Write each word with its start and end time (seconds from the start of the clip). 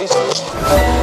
Peace. 0.00 0.99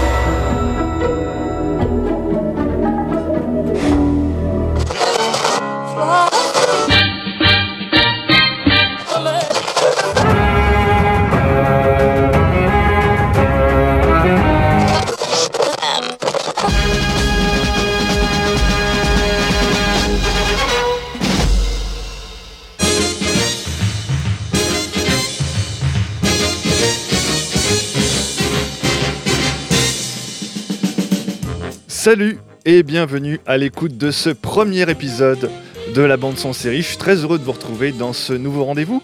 Salut 32.08 32.38
et 32.64 32.84
bienvenue 32.84 33.42
à 33.46 33.58
l'écoute 33.58 33.98
de 33.98 34.12
ce 34.12 34.30
premier 34.30 34.90
épisode 34.90 35.52
de 35.94 36.02
la 36.02 36.16
bande 36.16 36.38
son 36.38 36.54
série. 36.54 36.82
Je 36.82 36.88
suis 36.88 36.98
très 36.98 37.18
heureux 37.18 37.38
de 37.38 37.44
vous 37.44 37.52
retrouver 37.52 37.92
dans 37.92 38.14
ce 38.14 38.32
nouveau 38.32 38.64
rendez-vous. 38.64 39.04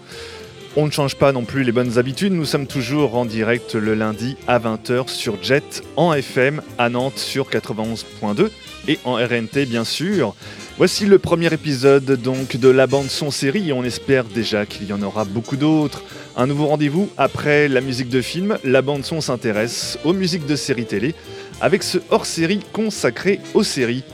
On 0.74 0.86
ne 0.86 0.90
change 0.90 1.14
pas 1.16 1.30
non 1.30 1.44
plus 1.44 1.64
les 1.64 1.72
bonnes 1.72 1.98
habitudes, 1.98 2.32
nous 2.32 2.46
sommes 2.46 2.66
toujours 2.66 3.14
en 3.16 3.26
direct 3.26 3.74
le 3.74 3.92
lundi 3.92 4.38
à 4.48 4.58
20h 4.58 5.08
sur 5.08 5.36
Jet, 5.42 5.82
en 5.96 6.14
FM, 6.14 6.62
à 6.78 6.88
Nantes 6.88 7.18
sur 7.18 7.50
91.2 7.50 8.48
et 8.88 8.98
en 9.04 9.16
RNT 9.16 9.66
bien 9.66 9.84
sûr. 9.84 10.34
Voici 10.78 11.04
le 11.04 11.18
premier 11.18 11.52
épisode 11.52 12.10
donc 12.22 12.56
de 12.56 12.68
la 12.70 12.86
bande 12.86 13.10
son 13.10 13.30
série 13.30 13.68
et 13.68 13.72
on 13.74 13.84
espère 13.84 14.24
déjà 14.24 14.64
qu'il 14.64 14.86
y 14.86 14.94
en 14.94 15.02
aura 15.02 15.26
beaucoup 15.26 15.56
d'autres. 15.56 16.02
Un 16.36 16.46
nouveau 16.46 16.68
rendez-vous 16.68 17.10
après 17.18 17.68
la 17.68 17.82
musique 17.82 18.08
de 18.08 18.22
film, 18.22 18.56
la 18.64 18.80
bande 18.80 19.04
son 19.04 19.20
s'intéresse 19.20 19.98
aux 20.04 20.14
musiques 20.14 20.46
de 20.46 20.56
séries 20.56 20.86
télé 20.86 21.14
avec 21.60 21.82
ce 21.82 21.98
hors-série 22.10 22.60
consacré 22.72 23.40
aux 23.54 23.62
séries. 23.62 24.04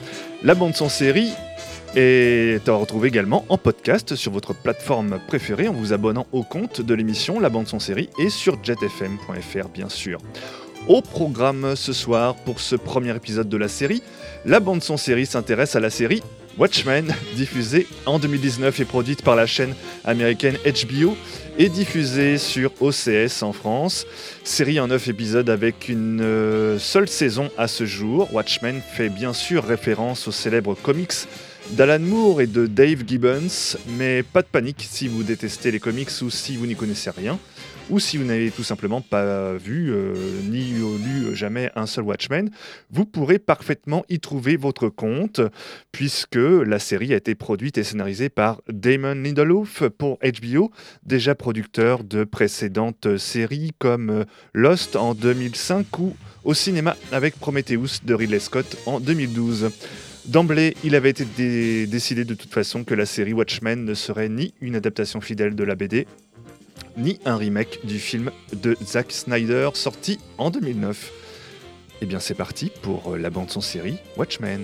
La 0.42 0.54
bande 0.54 0.74
son 0.74 0.88
série 0.88 1.30
est 1.96 2.68
à 2.68 2.72
retrouver 2.72 3.08
également 3.08 3.44
en 3.48 3.58
podcast 3.58 4.14
sur 4.14 4.32
votre 4.32 4.54
plateforme 4.54 5.18
préférée 5.26 5.68
en 5.68 5.72
vous 5.72 5.92
abonnant 5.92 6.26
au 6.32 6.42
compte 6.42 6.80
de 6.80 6.94
l'émission 6.94 7.40
La 7.40 7.48
bande 7.48 7.66
son 7.66 7.80
série 7.80 8.08
et 8.18 8.30
sur 8.30 8.62
jetfm.fr 8.62 9.68
bien 9.68 9.88
sûr. 9.88 10.18
Au 10.88 11.02
programme 11.02 11.76
ce 11.76 11.92
soir 11.92 12.34
pour 12.36 12.60
ce 12.60 12.76
premier 12.76 13.14
épisode 13.14 13.48
de 13.48 13.56
la 13.56 13.68
série, 13.68 14.02
la 14.46 14.60
bande 14.60 14.82
son 14.82 14.96
série 14.96 15.26
s'intéresse 15.26 15.76
à 15.76 15.80
la 15.80 15.90
série 15.90 16.22
Watchmen, 16.58 17.14
diffusée 17.36 17.86
en 18.06 18.18
2019 18.18 18.80
et 18.80 18.84
produite 18.84 19.22
par 19.22 19.36
la 19.36 19.46
chaîne 19.46 19.74
américaine 20.04 20.56
HBO 20.64 21.16
et 21.58 21.68
diffusée 21.68 22.38
sur 22.38 22.72
OCS 22.80 23.42
en 23.42 23.52
France. 23.52 24.06
Série 24.44 24.80
en 24.80 24.88
9 24.88 25.08
épisodes 25.08 25.50
avec 25.50 25.88
une 25.88 26.20
euh, 26.20 26.78
seule 26.78 27.08
saison 27.08 27.50
à 27.58 27.68
ce 27.68 27.86
jour. 27.86 28.32
Watchmen 28.32 28.80
fait 28.94 29.08
bien 29.08 29.32
sûr 29.32 29.64
référence 29.64 30.28
aux 30.28 30.32
célèbres 30.32 30.74
comics 30.74 31.26
d'Alan 31.72 32.00
Moore 32.00 32.40
et 32.40 32.46
de 32.46 32.66
Dave 32.66 33.04
Gibbons, 33.06 33.76
mais 33.96 34.22
pas 34.22 34.42
de 34.42 34.48
panique 34.48 34.86
si 34.90 35.08
vous 35.08 35.22
détestez 35.22 35.70
les 35.70 35.78
comics 35.78 36.10
ou 36.22 36.30
si 36.30 36.56
vous 36.56 36.66
n'y 36.66 36.74
connaissez 36.74 37.10
rien 37.10 37.38
ou 37.88 37.98
si 37.98 38.16
vous 38.16 38.24
n'avez 38.24 38.50
tout 38.50 38.62
simplement 38.62 39.00
pas 39.00 39.54
vu 39.54 39.90
euh, 39.90 40.14
ni 40.44 40.72
lu 40.72 41.34
jamais 41.34 41.70
un 41.74 41.86
seul 41.86 42.04
Watchmen, 42.04 42.50
vous 42.90 43.04
pourrez 43.04 43.38
parfaitement 43.38 44.04
y 44.08 44.20
trouver 44.20 44.56
votre 44.56 44.88
compte, 44.88 45.40
puisque 45.92 46.36
la 46.36 46.78
série 46.78 47.12
a 47.12 47.16
été 47.16 47.34
produite 47.34 47.78
et 47.78 47.84
scénarisée 47.84 48.28
par 48.28 48.60
Damon 48.68 49.14
Lindelof 49.14 49.84
pour 49.98 50.18
HBO, 50.18 50.70
déjà 51.04 51.34
producteur 51.34 52.04
de 52.04 52.24
précédentes 52.24 53.16
séries 53.16 53.72
comme 53.78 54.24
Lost 54.54 54.96
en 54.96 55.14
2005 55.14 55.98
ou 55.98 56.14
au 56.44 56.54
cinéma 56.54 56.96
avec 57.12 57.36
Prometheus 57.36 58.00
de 58.04 58.14
Ridley 58.14 58.40
Scott 58.40 58.76
en 58.86 59.00
2012. 59.00 59.70
D'emblée, 60.26 60.76
il 60.84 60.94
avait 60.94 61.10
été 61.10 61.86
décidé 61.86 62.24
de 62.24 62.34
toute 62.34 62.52
façon 62.52 62.84
que 62.84 62.94
la 62.94 63.06
série 63.06 63.32
Watchmen 63.32 63.84
ne 63.84 63.94
serait 63.94 64.28
ni 64.28 64.54
une 64.60 64.76
adaptation 64.76 65.20
fidèle 65.20 65.54
de 65.54 65.64
la 65.64 65.74
BD, 65.74 66.06
ni 66.96 67.18
un 67.24 67.36
remake 67.36 67.84
du 67.84 67.98
film 67.98 68.30
de 68.52 68.76
Zack 68.82 69.12
Snyder 69.12 69.70
sorti 69.74 70.18
en 70.38 70.50
2009. 70.50 71.12
Et 72.00 72.04
eh 72.04 72.06
bien 72.06 72.20
c'est 72.20 72.34
parti 72.34 72.70
pour 72.82 73.16
la 73.16 73.30
bande 73.30 73.50
son 73.50 73.60
série 73.60 73.98
Watchmen. 74.16 74.62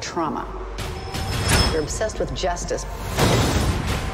They're 0.00 0.12
driven 0.12 0.34
by 0.34 0.44
trauma. 0.44 1.72
They're 1.72 1.82
obsessed 1.82 2.18
with 2.18 2.34
justice 2.34 2.84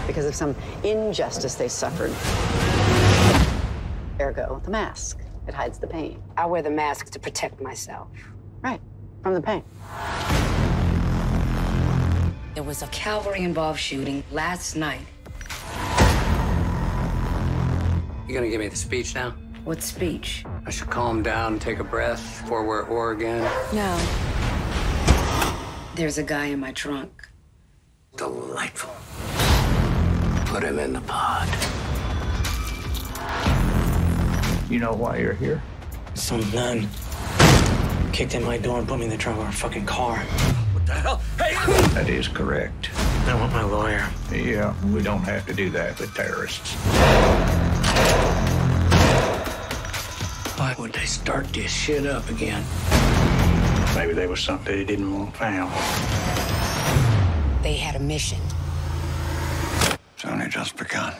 because 0.06 0.24
of 0.24 0.34
some 0.34 0.54
injustice 0.82 1.54
they 1.54 1.68
suffered. 1.68 2.10
Ergo, 4.20 4.60
the 4.64 4.70
mask. 4.70 5.20
It 5.46 5.54
hides 5.54 5.78
the 5.78 5.86
pain. 5.86 6.22
I 6.36 6.46
wear 6.46 6.62
the 6.62 6.70
mask 6.70 7.10
to 7.10 7.18
protect 7.18 7.60
myself. 7.60 8.08
Right, 8.62 8.80
from 9.22 9.34
the 9.34 9.40
pain. 9.40 9.62
There 12.54 12.64
was 12.64 12.82
a 12.82 12.86
cavalry 12.88 13.42
involved 13.42 13.78
shooting 13.78 14.24
last 14.32 14.76
night. 14.76 15.06
You 18.26 18.34
gonna 18.34 18.48
give 18.48 18.60
me 18.60 18.68
the 18.68 18.76
speech 18.76 19.14
now? 19.14 19.34
What 19.64 19.82
speech? 19.82 20.44
I 20.64 20.70
should 20.70 20.90
calm 20.90 21.22
down, 21.22 21.58
take 21.58 21.78
a 21.78 21.84
breath 21.84 22.42
before 22.42 22.64
we're 22.64 22.82
at 22.82 22.88
war 22.88 23.12
again. 23.12 23.42
No. 23.72 24.35
There's 25.96 26.18
a 26.18 26.22
guy 26.22 26.48
in 26.48 26.60
my 26.60 26.72
trunk. 26.72 27.26
Delightful. 28.18 28.94
Put 30.44 30.62
him 30.62 30.78
in 30.78 30.92
the 30.92 31.00
pod. 31.00 31.48
You 34.70 34.78
know 34.78 34.92
why 34.92 35.16
you're 35.16 35.32
here? 35.32 35.62
Some 36.12 36.42
nun 36.52 36.86
kicked 38.12 38.34
in 38.34 38.44
my 38.44 38.58
door 38.58 38.78
and 38.78 38.86
put 38.86 38.98
me 38.98 39.06
in 39.06 39.10
the 39.10 39.16
trunk 39.16 39.38
of 39.38 39.46
her 39.46 39.52
fucking 39.52 39.86
car. 39.86 40.18
What 40.18 40.84
the 40.84 40.92
hell? 40.92 41.22
Hey! 41.38 41.54
That 41.94 42.10
is 42.10 42.28
correct. 42.28 42.90
I 43.26 43.34
want 43.34 43.54
my 43.54 43.62
lawyer. 43.62 44.06
Yeah, 44.30 44.74
we 44.92 45.02
don't 45.02 45.22
have 45.22 45.46
to 45.46 45.54
do 45.54 45.70
that 45.70 45.98
with 45.98 46.14
terrorists. 46.14 46.74
Why 50.58 50.74
would 50.78 50.92
they 50.92 51.06
start 51.06 51.50
this 51.54 51.72
shit 51.72 52.04
up 52.04 52.28
again? 52.28 52.62
Maybe 53.96 54.12
there 54.12 54.28
was 54.28 54.40
something 54.40 54.76
they 54.76 54.84
didn't 54.84 55.10
want 55.10 55.34
found. 55.34 55.72
They 57.62 57.76
had 57.76 57.96
a 57.96 57.98
mission. 57.98 58.38
It's 60.14 60.26
only 60.26 60.48
just 60.48 60.76
begun. 60.76 61.14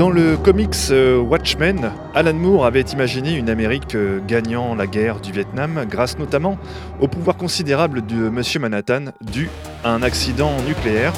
Dans 0.00 0.08
le 0.08 0.38
comics 0.38 0.70
euh, 0.92 1.18
Watchmen, 1.18 1.92
Alan 2.14 2.32
Moore 2.32 2.64
avait 2.64 2.80
imaginé 2.80 3.34
une 3.34 3.50
Amérique 3.50 3.94
euh, 3.94 4.18
gagnant 4.26 4.74
la 4.74 4.86
guerre 4.86 5.20
du 5.20 5.30
Vietnam 5.30 5.84
grâce 5.86 6.18
notamment 6.18 6.56
au 7.02 7.06
pouvoir 7.06 7.36
considérable 7.36 8.06
de 8.06 8.30
Monsieur 8.30 8.60
Manhattan 8.60 9.12
dû 9.20 9.50
à 9.84 9.92
un 9.92 10.00
accident 10.00 10.56
nucléaire 10.66 11.12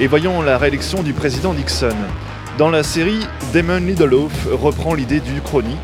et 0.00 0.06
voyant 0.06 0.40
la 0.40 0.56
réélection 0.56 1.02
du 1.02 1.12
président 1.12 1.52
Nixon. 1.52 1.94
Dans 2.56 2.70
la 2.70 2.82
série, 2.82 3.20
Damon 3.52 3.80
Lindelof 3.86 4.48
reprend 4.50 4.94
l'idée 4.94 5.20
du 5.20 5.42
chronie, 5.42 5.76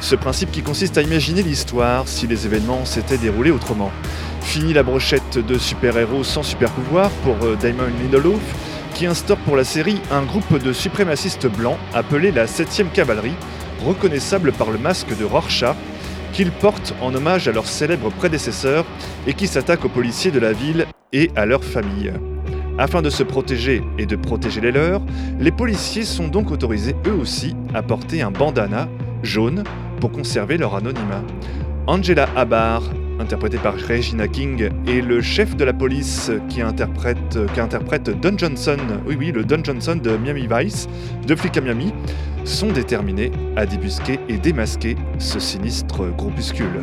ce 0.00 0.16
principe 0.16 0.50
qui 0.50 0.62
consiste 0.62 0.98
à 0.98 1.02
imaginer 1.02 1.44
l'histoire 1.44 2.08
si 2.08 2.26
les 2.26 2.46
événements 2.46 2.84
s'étaient 2.84 3.16
déroulés 3.16 3.52
autrement. 3.52 3.92
Fini 4.40 4.72
la 4.72 4.82
brochette 4.82 5.38
de 5.38 5.56
super-héros 5.56 6.24
sans 6.24 6.42
super-pouvoir 6.42 7.10
pour 7.22 7.36
euh, 7.44 7.56
Damon 7.62 7.92
Lindelof, 8.02 8.40
qui 8.94 9.06
instaure 9.06 9.38
pour 9.38 9.56
la 9.56 9.64
série 9.64 10.00
un 10.10 10.22
groupe 10.22 10.62
de 10.62 10.72
suprémacistes 10.72 11.46
blancs 11.46 11.78
appelé 11.94 12.32
la 12.32 12.46
7ème 12.46 12.90
cavalerie, 12.90 13.34
reconnaissable 13.84 14.52
par 14.52 14.70
le 14.70 14.78
masque 14.78 15.16
de 15.16 15.24
Rorschach, 15.24 15.76
qu'ils 16.32 16.50
portent 16.50 16.94
en 17.00 17.14
hommage 17.14 17.48
à 17.48 17.52
leurs 17.52 17.66
célèbres 17.66 18.10
prédécesseurs 18.10 18.84
et 19.26 19.34
qui 19.34 19.46
s'attaquent 19.46 19.84
aux 19.84 19.90
policiers 19.90 20.30
de 20.30 20.40
la 20.40 20.52
ville 20.52 20.86
et 21.12 21.30
à 21.36 21.46
leurs 21.46 21.64
familles. 21.64 22.12
Afin 22.78 23.02
de 23.02 23.10
se 23.10 23.22
protéger 23.22 23.82
et 23.98 24.06
de 24.06 24.16
protéger 24.16 24.60
les 24.60 24.72
leurs, 24.72 25.02
les 25.38 25.52
policiers 25.52 26.04
sont 26.04 26.28
donc 26.28 26.50
autorisés 26.50 26.96
eux 27.06 27.14
aussi 27.14 27.54
à 27.74 27.82
porter 27.82 28.22
un 28.22 28.30
bandana 28.30 28.88
jaune 29.22 29.64
pour 30.00 30.10
conserver 30.10 30.56
leur 30.56 30.74
anonymat. 30.74 31.22
Angela 31.86 32.28
Abar, 32.34 32.82
interprétée 33.22 33.58
par 33.58 33.74
Regina 33.74 34.28
King, 34.28 34.68
et 34.86 35.00
le 35.00 35.22
chef 35.22 35.56
de 35.56 35.64
la 35.64 35.72
police 35.72 36.30
qui 36.48 36.60
interprète, 36.60 37.38
qui 37.54 37.60
interprète 37.60 38.10
Don 38.20 38.36
Johnson, 38.36 38.76
oui 39.06 39.16
oui, 39.18 39.32
le 39.32 39.44
Don 39.44 39.62
Johnson 39.62 39.96
de 40.02 40.16
Miami 40.16 40.48
Vice, 40.50 40.88
de 41.26 41.34
Flic 41.34 41.56
à 41.56 41.60
Miami, 41.60 41.92
sont 42.44 42.72
déterminés 42.72 43.30
à 43.56 43.64
débusquer 43.64 44.18
et 44.28 44.38
démasquer 44.38 44.96
ce 45.18 45.38
sinistre 45.38 46.10
groupuscule. 46.16 46.82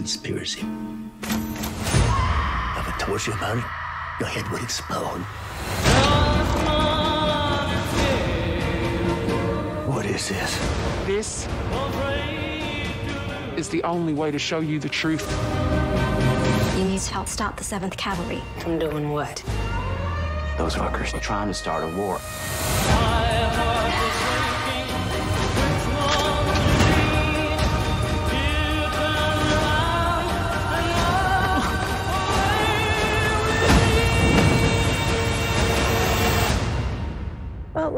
Conspiracy. 0.00 0.60
If 1.20 1.28
I 2.88 2.94
told 2.98 3.26
you 3.26 3.34
about 3.34 3.58
it, 3.58 3.64
your 4.18 4.30
head 4.30 4.50
would 4.50 4.62
explode. 4.62 5.20
What 9.86 10.06
is 10.06 10.30
this? 10.30 10.58
This 11.04 11.46
is 13.58 13.68
the 13.68 13.82
only 13.82 14.14
way 14.14 14.30
to 14.30 14.38
show 14.38 14.60
you 14.60 14.78
the 14.78 14.88
truth. 14.88 15.30
You 16.78 16.84
need 16.84 17.00
to 17.00 17.12
help 17.12 17.28
stop 17.28 17.58
the 17.58 17.64
7th 17.64 17.98
Cavalry. 17.98 18.40
From 18.60 18.78
doing 18.78 19.10
what? 19.10 19.44
Those 20.56 20.76
fuckers 20.76 21.12
are 21.12 21.20
trying 21.20 21.48
to 21.48 21.54
start 21.54 21.84
a 21.84 21.94
war. 21.94 22.18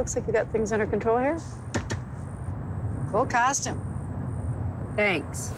Looks 0.02 0.16
like 0.16 0.26
you 0.26 0.32
got 0.32 0.50
things 0.50 0.72
under 0.72 0.84
control 0.86 1.16
here. 1.16 1.36
Cool 3.12 3.26
costume. 3.26 3.80
Thanks. 4.96 5.52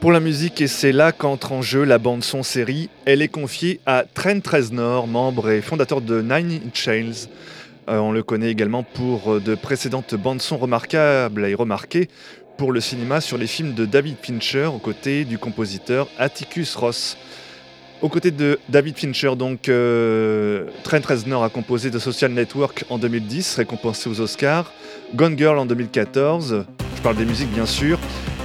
Pour 0.00 0.12
la 0.12 0.20
musique, 0.20 0.60
et 0.60 0.66
c'est 0.66 0.92
là 0.92 1.12
qu'entre 1.12 1.52
en 1.52 1.62
jeu 1.62 1.84
la 1.84 1.98
bande-son 1.98 2.42
série, 2.42 2.90
elle 3.04 3.22
est 3.22 3.28
confiée 3.28 3.80
à 3.86 4.04
Trent 4.14 4.40
Reznor, 4.44 5.06
membre 5.06 5.50
et 5.50 5.62
fondateur 5.62 6.00
de 6.00 6.22
Nine 6.22 6.60
Inch 6.66 6.88
Nails. 6.88 7.28
Euh, 7.88 7.98
on 7.98 8.10
le 8.10 8.22
connaît 8.22 8.50
également 8.50 8.82
pour 8.82 9.34
euh, 9.34 9.40
de 9.40 9.54
précédentes 9.54 10.14
bandes-son 10.16 10.56
remarquables 10.56 11.44
et 11.46 11.54
remarquées 11.54 12.08
pour 12.58 12.72
le 12.72 12.80
cinéma 12.80 13.20
sur 13.20 13.38
les 13.38 13.46
films 13.46 13.74
de 13.74 13.84
David 13.84 14.16
Fincher 14.20 14.66
aux 14.66 14.78
côtés 14.78 15.24
du 15.24 15.38
compositeur 15.38 16.08
Atticus 16.18 16.74
Ross. 16.74 17.16
Aux 18.02 18.08
côtés 18.08 18.30
de 18.30 18.58
David 18.68 18.96
Fincher, 18.98 19.36
donc, 19.36 19.68
euh, 19.68 20.66
Trent 20.82 21.00
Reznor 21.06 21.44
a 21.44 21.48
composé 21.48 21.90
The 21.90 21.98
Social 21.98 22.32
Network 22.32 22.84
en 22.90 22.98
2010, 22.98 23.56
récompensé 23.56 24.10
aux 24.10 24.20
Oscars, 24.20 24.72
Gone 25.14 25.38
Girl 25.38 25.58
en 25.58 25.64
2014, 25.64 26.64
je 26.96 27.02
parle 27.02 27.16
des 27.16 27.24
musiques 27.24 27.50
bien 27.52 27.66
sûr, 27.66 27.98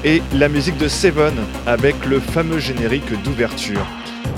et 0.06 0.22
la 0.34 0.48
musique 0.50 0.78
de 0.78 0.88
Seven 0.88 1.34
avec 1.66 2.06
le 2.06 2.20
fameux 2.20 2.60
générique 2.60 3.12
d'ouverture. 3.24 3.86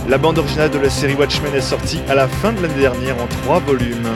La 0.10 0.18
bande 0.18 0.40
originale 0.40 0.72
de 0.72 0.80
la 0.80 0.90
série 0.90 1.14
Watchmen 1.14 1.54
est 1.54 1.62
sortie 1.62 2.00
à 2.10 2.16
la 2.16 2.28
fin 2.28 2.52
de 2.52 2.62
l'année 2.62 2.82
dernière 2.82 3.22
en 3.22 3.28
trois 3.28 3.60
volumes. 3.60 4.10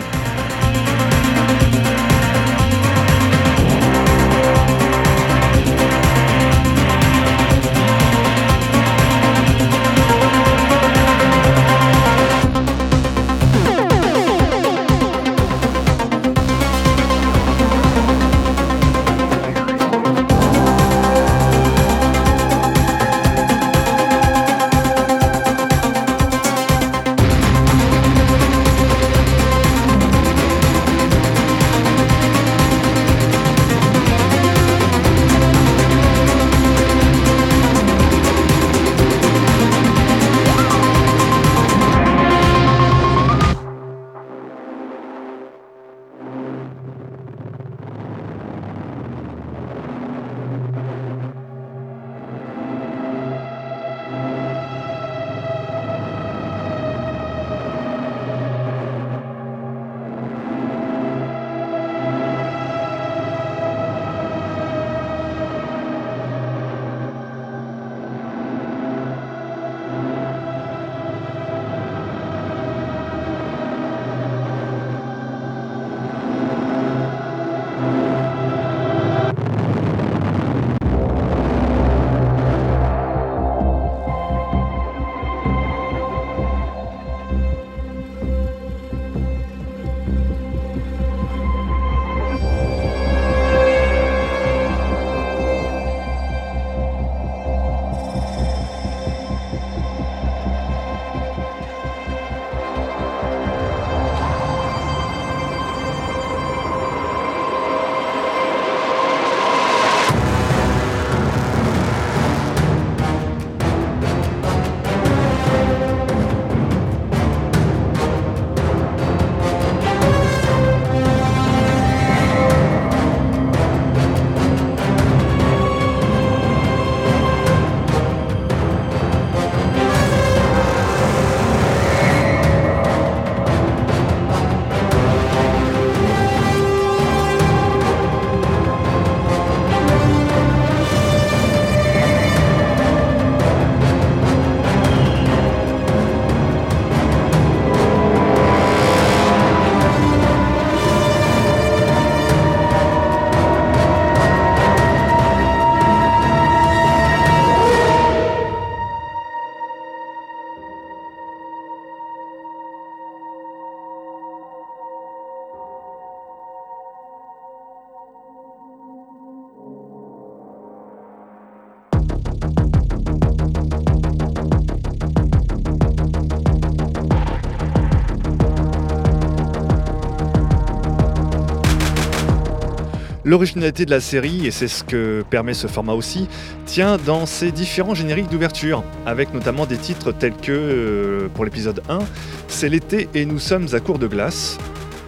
L'originalité 183.27 183.83
de 183.83 183.91
la 183.91 183.99
série, 183.99 184.47
et 184.47 184.51
c'est 184.51 184.69
ce 184.69 184.85
que 184.85 185.21
permet 185.29 185.53
ce 185.53 185.67
format 185.67 185.91
aussi, 185.91 186.29
tient 186.65 186.95
dans 186.95 187.25
ses 187.25 187.51
différents 187.51 187.93
génériques 187.93 188.29
d'ouverture, 188.29 188.85
avec 189.05 189.33
notamment 189.33 189.65
des 189.65 189.75
titres 189.75 190.13
tels 190.13 190.37
que, 190.37 190.53
euh, 190.53 191.27
pour 191.33 191.43
l'épisode 191.43 191.83
1, 191.89 191.99
C'est 192.47 192.69
l'été 192.69 193.09
et 193.15 193.25
nous 193.25 193.39
sommes 193.39 193.67
à 193.73 193.81
court 193.81 193.99
de 193.99 194.07
glace, 194.07 194.57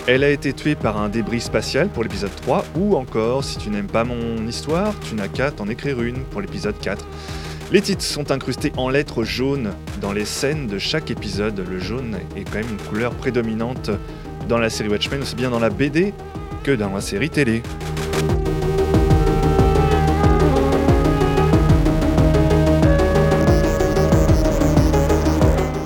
Elle 0.05 0.25
a 0.25 0.29
été 0.29 0.51
tuée 0.51 0.75
par 0.75 0.97
un 1.01 1.07
débris 1.07 1.39
spatial 1.39 1.87
pour 1.87 2.03
l'épisode 2.03 2.35
3, 2.41 2.65
ou 2.75 2.97
encore, 2.97 3.45
si 3.45 3.57
tu 3.57 3.69
n'aimes 3.69 3.87
pas 3.87 4.03
mon 4.03 4.45
histoire, 4.45 4.93
tu 5.07 5.15
n'as 5.15 5.29
qu'à 5.29 5.51
t'en 5.51 5.69
écrire 5.69 6.01
une 6.01 6.19
pour 6.25 6.41
l'épisode 6.41 6.77
4. 6.77 7.05
Les 7.71 7.79
titres 7.79 8.03
sont 8.03 8.31
incrustés 8.31 8.73
en 8.75 8.89
lettres 8.89 9.23
jaunes 9.23 9.71
dans 10.01 10.11
les 10.11 10.25
scènes 10.25 10.67
de 10.67 10.77
chaque 10.77 11.09
épisode. 11.09 11.63
Le 11.65 11.79
jaune 11.79 12.17
est 12.35 12.43
quand 12.43 12.57
même 12.57 12.69
une 12.69 12.89
couleur 12.89 13.11
prédominante 13.11 13.91
dans 14.49 14.57
la 14.57 14.69
série 14.69 14.89
Watchmen, 14.89 15.21
aussi 15.21 15.35
bien 15.35 15.51
dans 15.51 15.59
la 15.59 15.69
BD 15.69 16.13
que 16.63 16.71
dans 16.71 16.93
la 16.93 17.01
série 17.01 17.29
télé. 17.29 17.63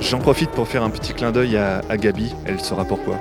J'en 0.01 0.19
profite 0.19 0.51
pour 0.51 0.67
faire 0.67 0.83
un 0.83 0.89
petit 0.89 1.13
clin 1.13 1.31
d'œil 1.31 1.57
à, 1.57 1.81
à 1.89 1.97
Gabi, 1.97 2.33
elle 2.45 2.59
saura 2.59 2.85
pourquoi. 2.85 3.19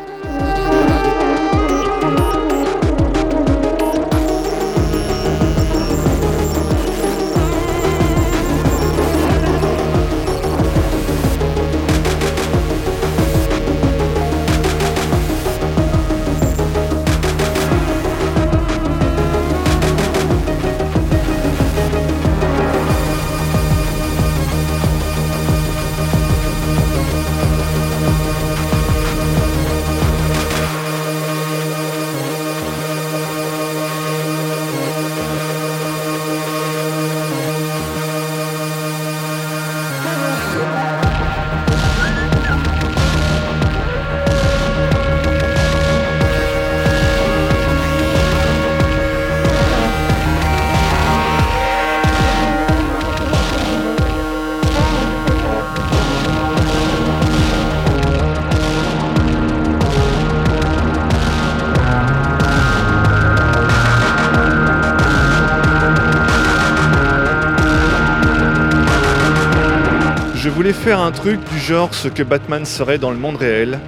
Je 70.62 70.68
voulais 70.68 70.80
faire 70.80 71.00
un 71.00 71.10
truc 71.10 71.40
du 71.52 71.58
genre 71.58 71.92
ce 71.92 72.06
que 72.06 72.22
Batman 72.22 72.64
serait 72.64 72.96
dans 72.96 73.10
le 73.10 73.16
monde 73.16 73.34
réel, 73.34 73.80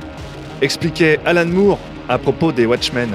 expliquait 0.61 1.21
Alan 1.25 1.47
Moore 1.47 1.79
à 2.09 2.19
propos 2.19 2.51
des 2.51 2.67
Watchmen. 2.67 3.11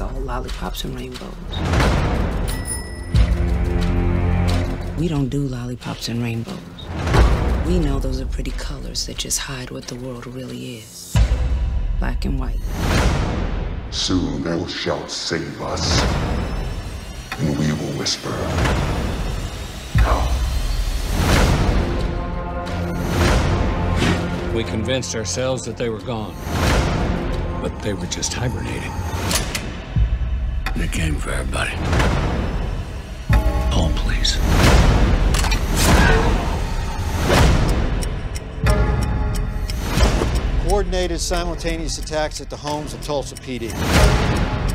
It's 0.00 0.14
all 0.14 0.20
lollipops 0.22 0.84
and 0.84 0.94
rainbows. 0.96 1.34
We 4.98 5.08
don't 5.08 5.28
do 5.28 5.42
lollipops 5.42 6.08
and 6.08 6.22
rainbows. 6.22 6.56
We 7.66 7.78
know 7.78 7.98
those 7.98 8.18
are 8.18 8.24
pretty 8.24 8.52
colors 8.52 9.04
that 9.04 9.18
just 9.18 9.40
hide 9.40 9.70
what 9.70 9.88
the 9.88 9.96
world 9.96 10.26
really 10.26 10.78
is 10.78 11.14
black 11.98 12.24
and 12.24 12.40
white. 12.40 12.58
Soon 13.90 14.42
thou 14.42 14.64
shalt 14.68 15.10
save 15.10 15.60
us, 15.60 16.02
and 17.38 17.58
we 17.58 17.66
will 17.66 17.98
whisper. 17.98 18.30
We 24.56 24.64
convinced 24.64 25.14
ourselves 25.14 25.66
that 25.66 25.76
they 25.76 25.90
were 25.90 26.00
gone. 26.00 26.34
But 27.60 27.78
they 27.82 27.92
were 27.92 28.06
just 28.06 28.32
hibernating. 28.32 29.09
They 30.80 30.88
came 30.88 31.16
for 31.16 31.28
everybody. 31.28 31.72
Home, 33.70 33.92
please. 33.96 34.38
Coordinated 40.66 41.20
simultaneous 41.20 41.98
attacks 41.98 42.40
at 42.40 42.48
the 42.48 42.56
homes 42.56 42.94
of 42.94 43.02
Tulsa 43.02 43.34
PD. 43.34 43.68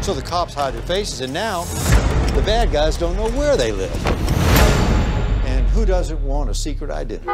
So 0.03 0.13
the 0.13 0.21
cops 0.21 0.53
hide 0.53 0.75
their 0.75 0.83
faces, 0.83 1.21
and 1.21 1.33
now 1.33 1.63
the 2.35 2.43
bad 2.45 2.71
guys 2.71 2.97
don't 2.97 3.15
know 3.15 3.31
where 3.31 3.57
they 3.57 3.71
live. 3.71 4.05
And 5.47 5.65
who 5.69 5.87
doesn't 5.87 6.23
want 6.23 6.51
a 6.51 6.53
secret 6.53 6.91
identity? 6.91 7.25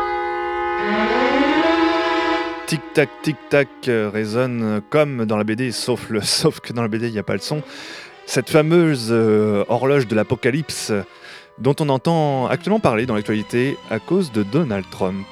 Tic-tac, 2.68 3.10
tic-tac 3.22 3.68
euh, 3.90 4.10
résonne 4.10 4.82
comme 4.90 5.26
dans 5.26 5.36
la 5.36 5.44
BD, 5.44 5.74
sauf, 5.74 6.10
le, 6.10 6.22
sauf 6.22 6.62
que 6.62 6.72
dans 6.72 6.82
la 6.82 6.88
BD, 6.88 7.08
il 7.08 7.12
n'y 7.12 7.20
a 7.20 7.24
pas 7.24 7.34
le 7.34 7.40
son. 7.40 7.62
Cette 8.34 8.50
fameuse 8.50 9.10
euh, 9.12 9.66
horloge 9.68 10.08
de 10.08 10.16
l'apocalypse 10.16 10.94
dont 11.60 11.76
on 11.82 11.90
entend 11.90 12.48
actuellement 12.48 12.80
parler 12.80 13.06
dans 13.06 13.14
l'actualité 13.14 13.76
à 13.90 14.00
cause 14.00 14.32
de 14.32 14.42
Donald 14.42 14.86
Trump. 14.90 15.28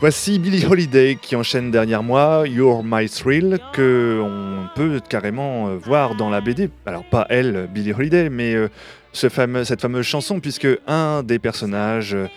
Voici 0.00 0.38
Billie 0.38 0.64
Holiday 0.64 1.18
qui 1.20 1.36
enchaîne 1.36 1.70
derrière 1.70 2.02
moi 2.02 2.44
You're 2.46 2.82
My 2.82 3.06
Thrill 3.06 3.58
que 3.74 4.18
on 4.18 4.74
peut 4.74 4.98
carrément 5.06 5.68
euh, 5.68 5.76
voir 5.76 6.14
dans 6.14 6.30
la 6.30 6.40
BD. 6.40 6.70
Alors 6.86 7.04
pas 7.04 7.26
elle, 7.28 7.68
Billie 7.70 7.92
Holiday, 7.92 8.30
mais 8.30 8.54
euh, 8.54 8.68
cette 9.12 9.32
fameuse 9.82 10.06
chanson 10.06 10.40
puisque 10.40 10.68
un 10.86 11.22
des 11.22 11.38
personnages 11.38 12.14
euh, 12.14 12.28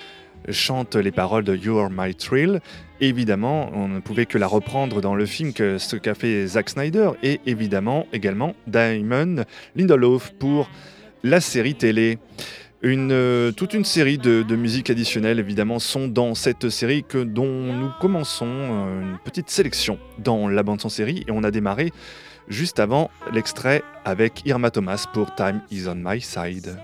chante 0.50 0.98
les 0.98 1.14
paroles 1.14 1.46
de 1.46 1.56
You're 1.56 1.90
My 1.90 2.14
Thrill. 2.14 2.60
Évidemment, 3.04 3.70
on 3.74 3.90
ne 3.90 4.00
pouvait 4.00 4.26
que 4.26 4.38
la 4.38 4.48
reprendre 4.48 5.02
dans 5.02 5.14
le 5.14 5.26
film 5.26 5.52
que 5.52 5.78
ce 5.78 5.98
qu'a 5.98 6.16
fait 6.16 6.48
Zack 6.48 6.70
Snyder 6.70 7.10
et 7.22 7.42
évidemment 7.46 8.08
également 8.14 8.56
Diamond 8.66 9.44
Lindelof 9.76 10.32
pour 10.40 10.70
la 11.22 11.42
série 11.42 11.76
télé. 11.76 12.18
Euh, 12.86 13.52
toute 13.52 13.74
une 13.74 13.84
série 13.84 14.18
de, 14.18 14.56
musiques 14.56 14.90
additionnelles 14.90 15.40
évidemment 15.40 15.80
sont 15.80 16.08
dans 16.08 16.34
cette 16.34 16.70
série 16.70 17.04
que, 17.04 17.18
dont 17.18 17.74
nous 17.74 17.90
commençons 18.00 18.48
euh, 18.48 19.02
une 19.02 19.18
petite 19.26 19.50
sélection 19.50 20.00
dans 20.20 20.48
la 20.48 20.64
bande 20.64 20.80
son 20.80 20.88
série 20.88 21.26
et 21.28 21.32
on 21.32 21.44
a 21.44 21.52
démarré 21.52 21.92
juste 22.48 22.80
avant 22.80 23.12
l'extrait 23.34 23.84
avec 24.06 24.44
Irma 24.46 24.72
Thomas 24.72 25.08
pour 25.14 25.36
Time 25.36 25.60
is 25.72 25.90
on 25.90 25.96
my 25.96 26.22
side. 26.22 26.78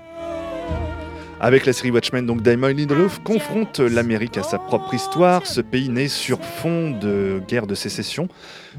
Avec 1.41 1.65
la 1.65 1.71
série 1.71 1.89
Watchmen, 1.89 2.25
donc 2.25 2.41
Diamond 2.41 2.67
Lindelof 2.67 3.19
confronte 3.23 3.80
l'Amérique 3.80 4.38
à 4.38 4.43
sa 4.43 4.58
propre 4.58 4.93
histoire, 4.93 5.45
ce 5.45 5.62
pays 5.62 5.88
né 5.88 6.10
sur 6.10 6.43
fond 6.43 6.91
de 6.91 7.41
guerre 7.47 7.65
de 7.65 7.75
sécession, 7.75 8.28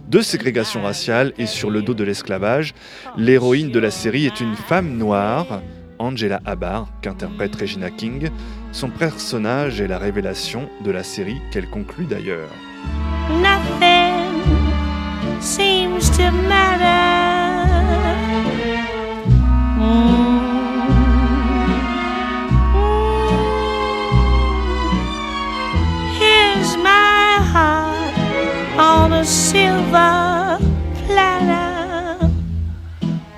de 0.08 0.20
ségrégation 0.20 0.82
raciale 0.82 1.32
et 1.38 1.46
sur 1.46 1.70
le 1.70 1.80
dos 1.80 1.94
de 1.94 2.04
l'esclavage. 2.04 2.74
L'héroïne 3.16 3.70
de 3.70 3.78
la 3.78 3.90
série 3.90 4.26
est 4.26 4.40
une 4.40 4.56
femme 4.56 4.98
noire, 4.98 5.62
Angela 5.98 6.40
Abar, 6.44 6.88
qu'interprète 7.00 7.56
Regina 7.56 7.90
King. 7.90 8.28
Son 8.72 8.90
personnage 8.90 9.80
est 9.80 9.88
la 9.88 9.98
révélation 9.98 10.68
de 10.84 10.90
la 10.90 11.02
série 11.02 11.40
qu'elle 11.50 11.70
conclut 11.70 12.04
d'ailleurs. 12.04 12.50
Silver 29.24 30.58
platter. 31.06 32.30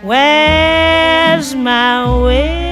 Where's 0.03 1.55
my 1.55 2.05
will? 2.25 2.63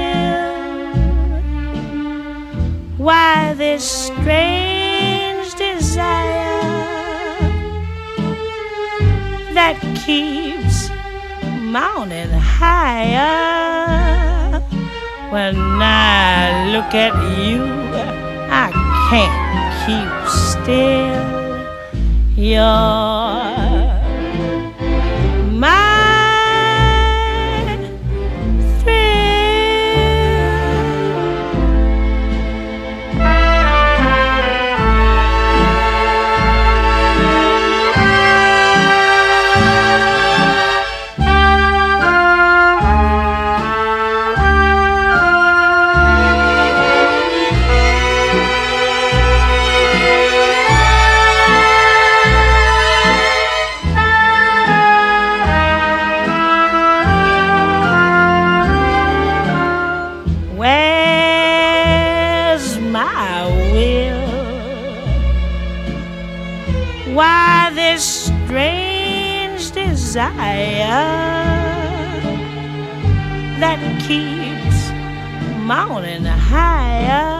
Why 2.98 3.54
this 3.54 3.84
strange 3.84 5.54
desire 5.54 6.60
that 9.54 9.78
keeps 10.04 10.90
mounting 11.62 12.30
higher? 12.30 13.30
When 15.30 15.56
I 15.56 16.66
look 16.72 16.94
at 16.94 17.14
you, 17.38 17.62
I 18.50 18.70
can't 19.08 19.50
keep 19.86 20.10
still. 20.28 21.39
You're 22.40 23.59
keeps 74.10 74.90
mounting 75.70 76.24
higher? 76.24 77.30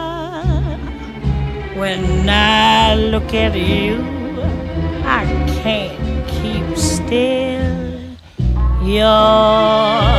When 1.77 2.29
I 2.29 2.95
look 2.95 3.33
at 3.33 3.53
you, 3.57 3.99
I 5.03 5.25
can't 5.63 6.25
keep 6.29 6.77
still. 6.77 7.75
You're 8.85 10.10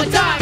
Attack! 0.00 0.39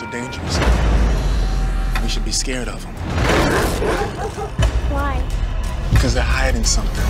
Who 0.00 0.06
wear 0.06 0.20
masks 0.20 0.40
are 0.54 0.56
dangerous. 0.56 2.02
We 2.02 2.08
should 2.08 2.24
be 2.24 2.32
scared 2.32 2.68
of 2.68 2.82
them. 2.82 2.94
Why? 4.92 5.22
because 5.92 6.14
they're 6.14 6.22
hiding 6.22 6.64
something. 6.64 7.04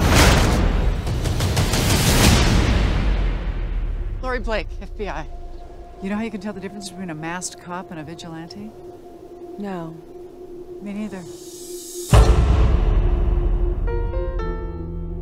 Lori 4.23 4.39
Blake, 4.41 4.69
FBI. 4.81 5.27
You 6.03 6.11
know 6.11 6.17
how 6.17 6.23
you 6.23 6.31
can 6.31 6.41
tell 6.41 6.53
the 6.53 6.61
difference 6.61 6.89
between 6.91 7.11
a 7.11 7.15
masked 7.15 7.61
cop 7.61 7.91
and 7.91 8.01
a 8.01 8.05
vigilante? 8.05 8.71
No. 9.59 9.95
Me 10.83 10.93
neither. 10.93 11.21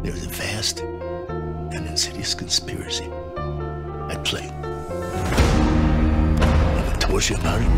There's 0.03 0.27
a 0.27 0.29
vast 0.29 0.81
and 0.81 1.87
insidious 1.87 2.35
conspiracy 2.35 3.09
at 4.11 4.23
play. 4.25 4.64
If 7.17 7.31
I 7.31 7.43
told 7.43 7.63
you 7.63 7.69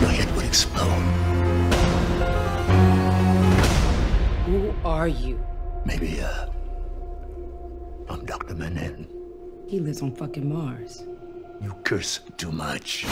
your 0.00 0.08
head 0.08 0.34
would 0.34 0.46
explode. 0.46 0.88
Who 4.46 4.74
are 4.82 5.08
you? 5.08 5.44
Maybe, 5.84 6.22
uh, 6.22 6.46
I'm 8.08 8.24
Dr. 8.24 8.54
Manhattan. 8.54 9.08
He 9.68 9.78
lives 9.78 10.00
on 10.00 10.12
fucking 10.12 10.48
Mars. 10.48 11.04
You 11.60 11.74
curse 11.84 12.20
too 12.38 12.50
much. 12.50 13.04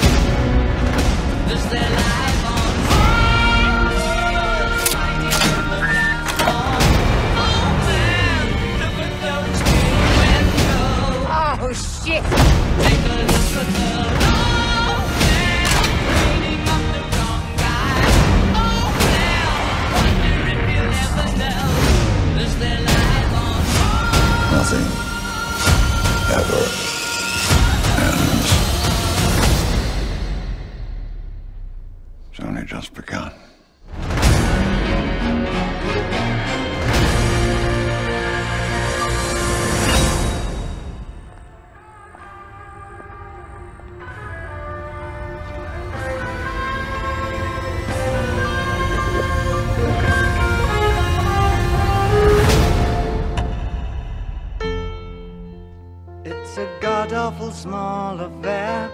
God 56.95 57.13
awful 57.13 57.51
small 57.51 58.21
affair 58.21 58.89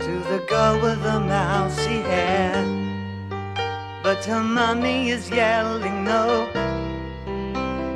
to 0.00 0.12
the 0.30 0.42
girl 0.48 0.80
with 0.80 1.02
the 1.02 1.20
mousy 1.20 2.00
hair. 2.12 2.56
But 4.02 4.24
her 4.24 4.42
mummy 4.42 5.10
is 5.10 5.28
yelling 5.28 6.02
no, 6.02 6.48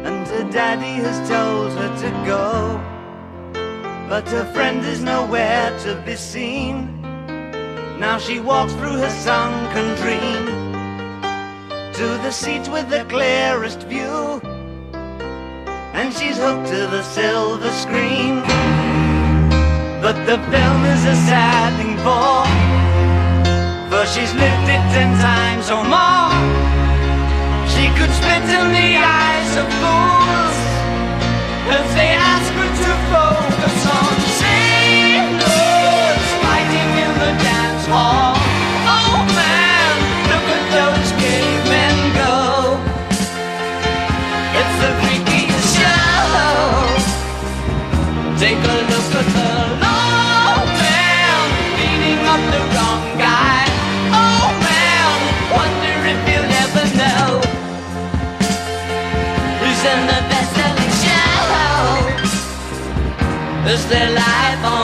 and 0.06 0.28
her 0.28 0.46
daddy 0.50 0.96
has 1.06 1.26
told 1.26 1.72
her 1.72 1.90
to 2.04 2.10
go. 2.26 2.78
But 4.10 4.28
her 4.28 4.44
friend 4.52 4.84
is 4.84 5.00
nowhere 5.02 5.70
to 5.84 5.94
be 6.04 6.14
seen. 6.14 7.00
Now 7.98 8.18
she 8.18 8.40
walks 8.40 8.74
through 8.74 8.98
her 9.04 9.14
sunken 9.28 9.88
dream 10.02 10.44
to 11.94 12.06
the 12.24 12.30
seat 12.30 12.68
with 12.68 12.90
the 12.90 13.06
clearest 13.08 13.84
view 13.84 14.42
and 15.94 16.12
she's 16.12 16.36
hooked 16.36 16.66
to 16.66 16.86
the 16.94 17.02
silver 17.02 17.70
screen. 17.70 18.42
But 20.02 20.16
the 20.26 20.38
film 20.50 20.80
is 20.94 21.02
a 21.06 21.16
sad 21.30 21.70
thing 21.78 21.96
for, 22.04 22.42
for 23.88 24.04
she's 24.12 24.34
lived 24.34 24.68
it 24.74 24.84
ten 24.92 25.10
times 25.22 25.70
or 25.70 25.82
more. 25.86 26.34
She 27.72 27.86
could 27.96 28.12
spit 28.20 28.44
in 28.58 28.66
the 28.78 28.90
eyes 28.98 29.52
of 29.62 29.66
fools 29.80 30.56
if 31.78 31.86
they 31.96 32.10
ask 32.32 32.50
her 32.58 32.70
to 32.82 32.92
focus 33.14 33.78
on 33.98 34.14
sailors 34.42 36.26
fighting 36.44 36.90
in 37.04 37.12
the 37.22 37.32
dance 37.42 37.86
hall. 37.86 38.23
At 48.46 48.50
the 48.52 49.48
low 49.80 50.60
man 50.76 51.32
the 52.52 52.62
wrong 52.74 53.04
guy. 53.16 53.64
Oh 54.12 54.52
man, 54.68 55.16
wonder 55.58 55.96
if 56.12 56.20
you'll 56.28 56.52
ever 56.64 56.84
know 57.00 57.40
who's 59.60 59.82
in 59.92 60.00
the 60.12 60.20
best-selling 60.28 60.94
show. 61.04 61.40
Is 63.72 63.82
their 63.88 64.10
life 64.12 64.62
on 64.76 64.83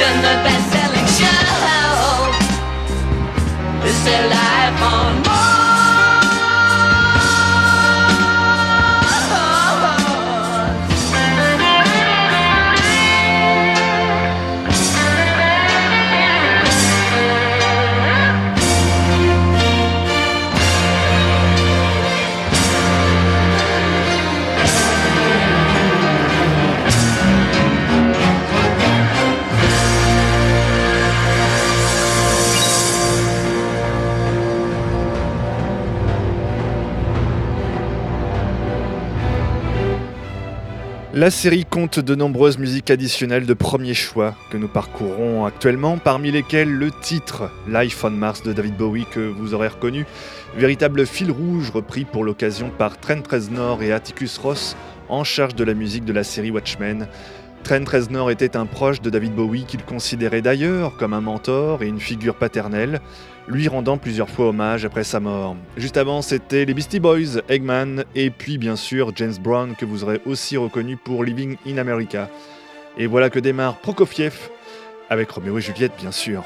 in 0.00 0.16
the 0.22 0.34
best-selling 0.44 1.08
show. 1.18 1.50
Is 3.86 4.04
their 4.04 4.28
life 4.28 4.82
on 4.82 5.29
La 41.20 41.30
série 41.30 41.66
compte 41.66 41.98
de 41.98 42.14
nombreuses 42.14 42.56
musiques 42.56 42.90
additionnelles 42.90 43.44
de 43.44 43.52
premier 43.52 43.92
choix 43.92 44.34
que 44.48 44.56
nous 44.56 44.68
parcourons 44.68 45.44
actuellement, 45.44 45.98
parmi 45.98 46.30
lesquelles 46.30 46.72
le 46.72 46.90
titre 46.90 47.50
Life 47.68 48.02
on 48.04 48.10
Mars 48.10 48.42
de 48.42 48.54
David 48.54 48.78
Bowie 48.78 49.04
que 49.04 49.20
vous 49.20 49.52
aurez 49.52 49.68
reconnu, 49.68 50.06
véritable 50.56 51.04
fil 51.04 51.30
rouge 51.30 51.72
repris 51.72 52.06
pour 52.06 52.24
l'occasion 52.24 52.70
par 52.70 52.98
Trent 52.98 53.22
Reznor 53.30 53.82
et 53.82 53.92
Atticus 53.92 54.38
Ross 54.38 54.76
en 55.10 55.22
charge 55.22 55.54
de 55.54 55.62
la 55.62 55.74
musique 55.74 56.06
de 56.06 56.14
la 56.14 56.24
série 56.24 56.50
Watchmen. 56.50 57.06
Trent 57.62 57.84
Reznor 57.88 58.30
était 58.30 58.56
un 58.56 58.66
proche 58.66 59.00
de 59.00 59.10
David 59.10 59.34
Bowie 59.34 59.64
qu'il 59.64 59.84
considérait 59.84 60.42
d'ailleurs 60.42 60.96
comme 60.96 61.12
un 61.12 61.20
mentor 61.20 61.82
et 61.82 61.86
une 61.86 62.00
figure 62.00 62.34
paternelle, 62.34 63.00
lui 63.46 63.68
rendant 63.68 63.98
plusieurs 63.98 64.28
fois 64.28 64.48
hommage 64.48 64.84
après 64.84 65.04
sa 65.04 65.20
mort. 65.20 65.56
Juste 65.76 65.96
avant, 65.96 66.22
c'était 66.22 66.64
les 66.64 66.74
Beastie 66.74 67.00
Boys, 67.00 67.40
Eggman, 67.48 68.04
et 68.14 68.30
puis 68.30 68.58
bien 68.58 68.76
sûr 68.76 69.12
James 69.14 69.36
Brown 69.40 69.74
que 69.76 69.84
vous 69.84 70.04
aurez 70.04 70.20
aussi 70.26 70.56
reconnu 70.56 70.96
pour 70.96 71.22
Living 71.24 71.56
in 71.66 71.78
America. 71.78 72.28
Et 72.98 73.06
voilà 73.06 73.30
que 73.30 73.38
démarre 73.38 73.76
Prokofiev, 73.76 74.50
avec 75.08 75.30
Roméo 75.30 75.58
et 75.58 75.60
Juliette 75.60 75.92
bien 76.00 76.12
sûr. 76.12 76.42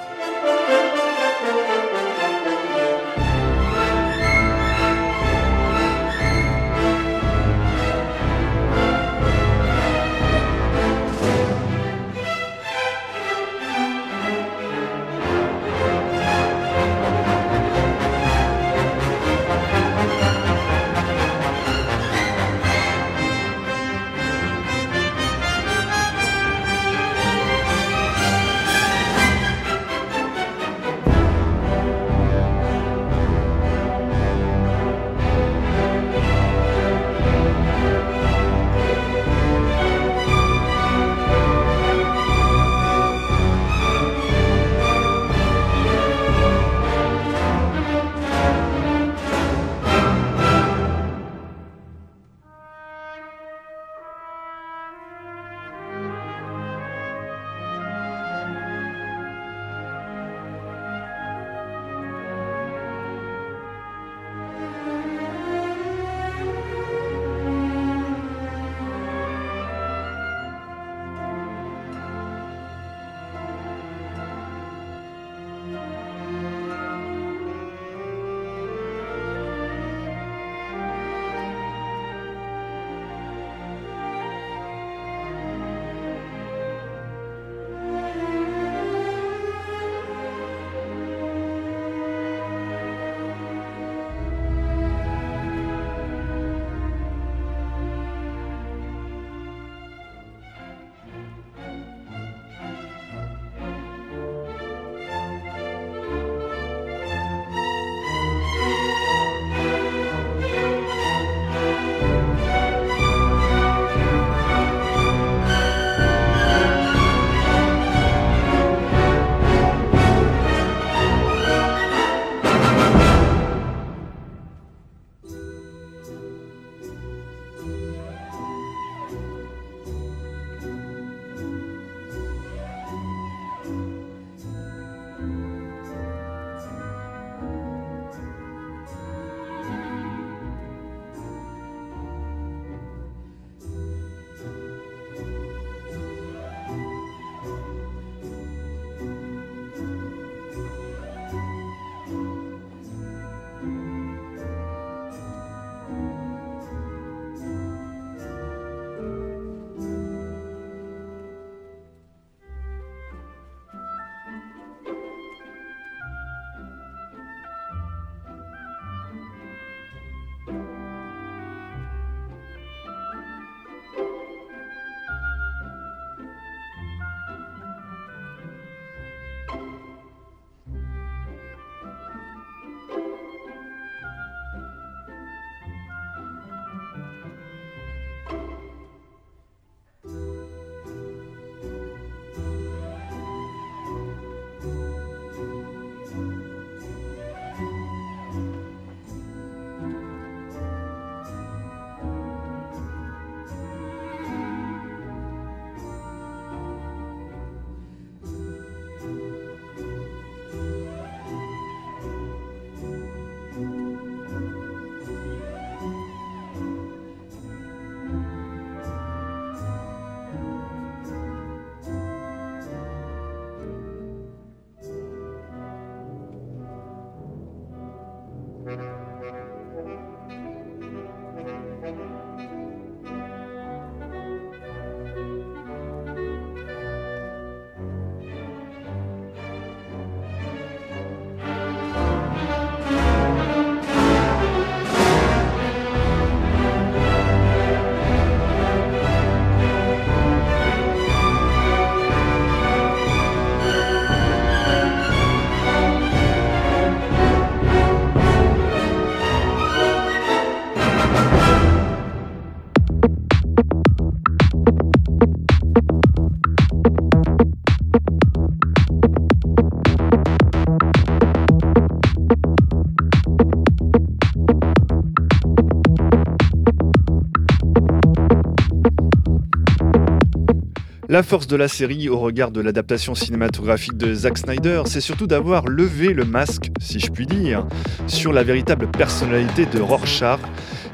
La 281.15 281.23
force 281.23 281.47
de 281.47 281.55
la 281.55 281.69
série 281.69 282.09
au 282.09 282.19
regard 282.19 282.51
de 282.51 282.61
l'adaptation 282.61 283.15
cinématographique 283.15 283.97
de 283.97 284.13
Zack 284.13 284.37
Snyder, 284.37 284.83
c'est 284.87 285.01
surtout 285.01 285.29
d'avoir 285.29 285.69
levé 285.69 286.13
le 286.13 286.25
masque, 286.25 286.73
si 286.81 286.99
je 286.99 287.09
puis 287.13 287.25
dire, 287.25 287.65
sur 288.09 288.33
la 288.33 288.43
véritable 288.43 288.89
personnalité 288.89 289.65
de 289.65 289.81
Rorschach, 289.81 290.41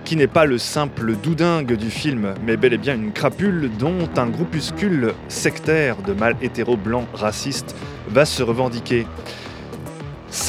qui 0.05 0.17
n'est 0.17 0.27
pas 0.27 0.45
le 0.45 0.59
simple 0.59 1.17
doudingue 1.17 1.75
du 1.75 1.89
film, 1.89 2.35
mais 2.45 2.59
bel 2.59 2.75
et 2.75 2.77
bien 2.77 2.97
une 2.97 3.13
crapule 3.13 3.71
dont 3.79 4.11
un 4.19 4.27
groupuscule 4.27 5.15
sectaire 5.29 5.97
de 6.03 6.13
mâles 6.13 6.37
hétéro 6.43 6.77
blancs 6.77 7.09
racistes 7.15 7.75
va 8.11 8.27
se 8.27 8.43
revendiquer. 8.43 9.07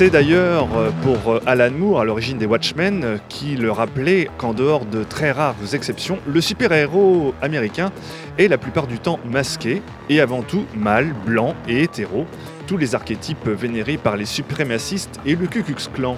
C'est 0.02 0.10
d'ailleurs 0.10 0.68
euh, 0.76 0.90
pour 1.04 1.34
euh, 1.34 1.44
Alan 1.46 1.70
Moore, 1.70 2.02
à 2.02 2.06
l'origine 2.06 2.40
des 2.40 2.48
Watchmen, 2.48 3.04
euh, 3.04 3.18
qui 3.30 3.56
le 3.56 3.72
rappelait 3.72 4.30
qu'en 4.40 4.52
dehors 4.52 4.88
de 4.88 5.04
très 5.04 5.32
rares 5.32 5.54
exceptions, 5.74 6.18
le 6.26 6.42
super-héros 6.42 7.36
américain 7.40 7.92
est 8.40 8.48
la 8.48 8.58
plupart 8.58 8.88
du 8.88 8.98
temps 8.98 9.20
masqué 9.30 9.84
et 10.10 10.20
avant 10.20 10.42
tout 10.42 10.66
mâle, 10.76 11.14
blanc 11.28 11.54
et 11.68 11.84
hétéro, 11.84 12.26
tous 12.66 12.78
les 12.78 12.96
archétypes 12.96 13.48
vénérés 13.48 13.98
par 13.98 14.18
les 14.18 14.26
suprémacistes 14.26 15.20
et 15.24 15.36
le 15.36 15.46
Ku 15.46 15.62
Klux 15.62 15.88
Klan. 15.94 16.18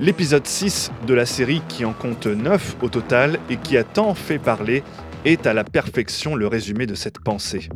L'épisode 0.00 0.46
6 0.46 0.92
de 1.04 1.14
la 1.14 1.26
série, 1.26 1.62
qui 1.66 1.84
en 1.84 1.94
compte 1.94 2.28
9 2.28 2.76
au 2.80 2.88
total 2.88 3.40
et 3.50 3.56
qui 3.56 3.76
a 3.76 3.82
tant 3.82 4.14
fait 4.14 4.38
parler, 4.38 4.84
est 5.24 5.48
à 5.48 5.52
la 5.52 5.64
perfection 5.64 6.36
le 6.36 6.46
résumé 6.46 6.86
de 6.86 6.94
cette 6.94 7.18
pensée. 7.18 7.70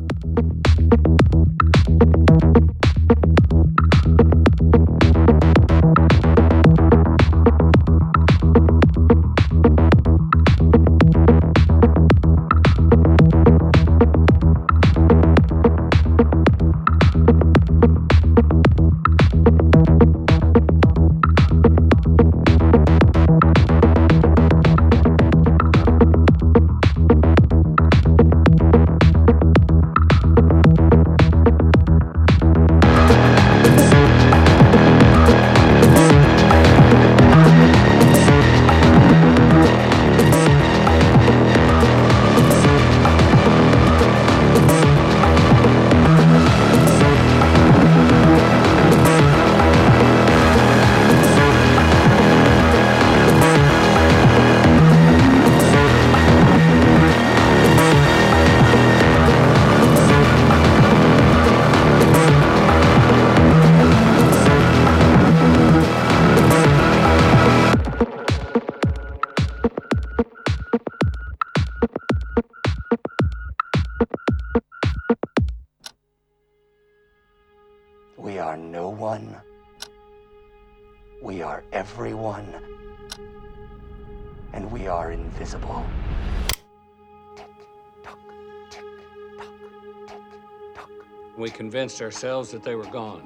Convinced 91.81 92.01
ourselves 92.03 92.51
that 92.51 92.61
they 92.61 92.75
were 92.75 92.85
gone, 92.91 93.23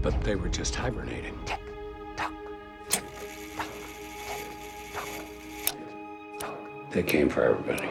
but 0.00 0.20
they 0.20 0.36
were 0.36 0.48
just 0.48 0.72
hibernating. 0.72 1.36
They 6.92 7.02
came 7.02 7.28
for 7.28 7.42
everybody. 7.42 7.88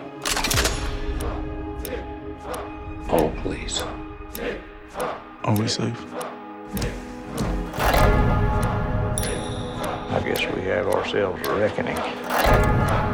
Oh, 3.09 3.29
please. 3.43 3.83
Are 5.43 5.59
we 5.59 5.67
safe? 5.67 6.05
I 10.09 10.21
guess 10.23 10.39
we 10.55 10.61
have 10.61 10.87
ourselves 10.87 11.45
a 11.49 11.53
reckoning. 11.53 13.04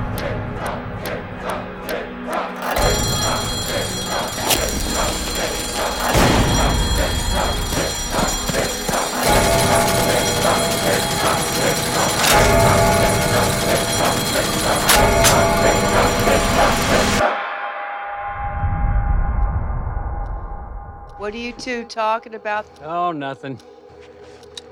What 21.31 21.37
are 21.37 21.43
you 21.43 21.53
two 21.53 21.85
talking 21.85 22.35
about? 22.35 22.65
Oh, 22.83 23.13
nothing. 23.13 23.57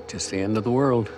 Just 0.08 0.30
the 0.30 0.40
end 0.40 0.58
of 0.58 0.64
the 0.64 0.70
world. 0.70 1.08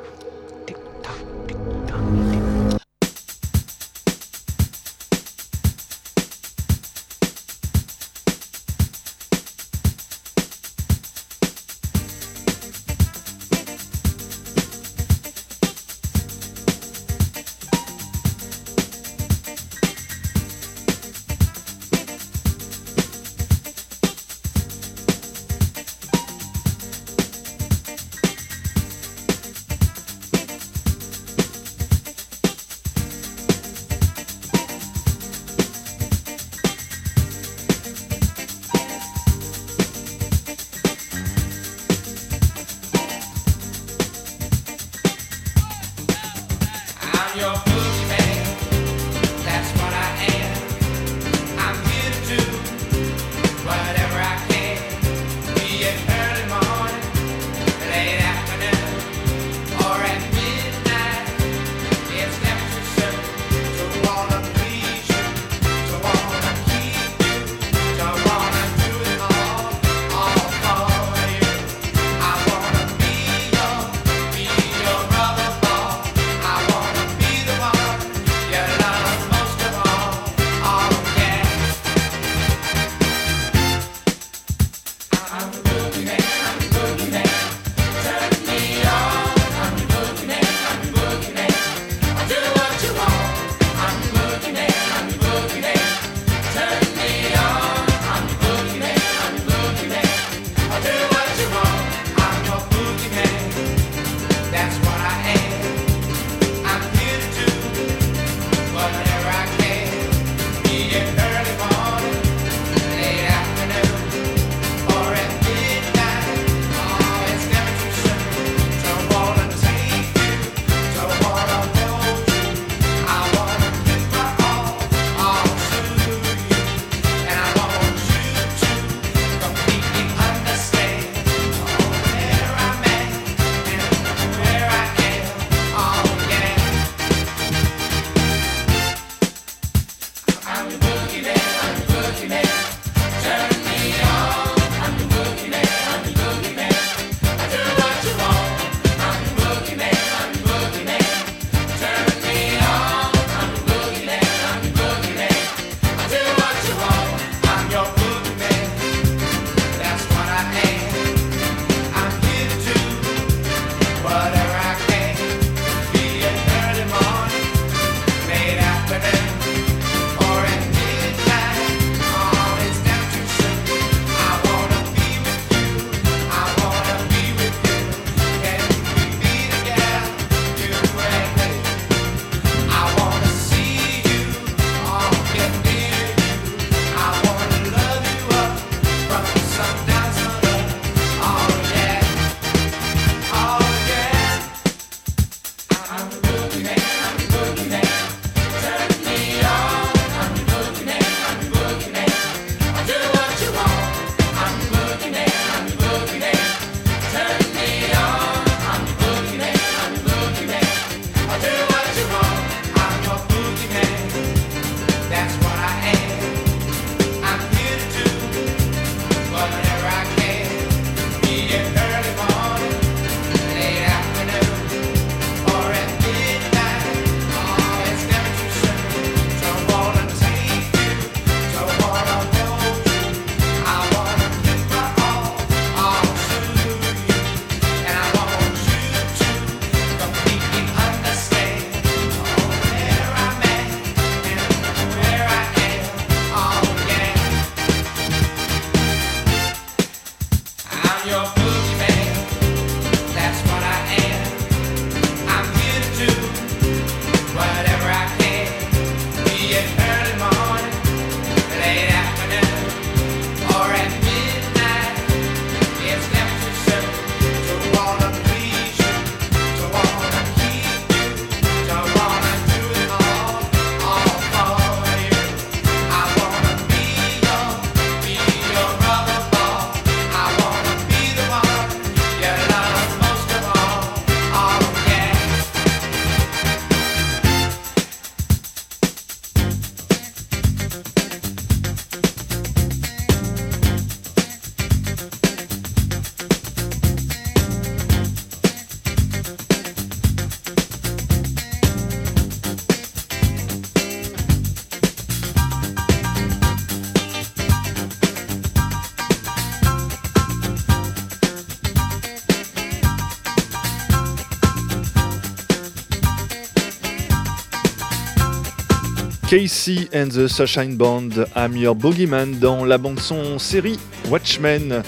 Casey 319.32 319.88
and 319.94 320.08
the 320.08 320.28
Sunshine 320.28 320.76
Band, 320.76 321.24
I'm 321.34 321.56
Your 321.56 321.74
Boogeyman 321.74 322.38
dans 322.38 322.66
la 322.66 322.76
bande-son 322.76 323.38
série 323.38 323.78
Watchmen. 324.10 324.82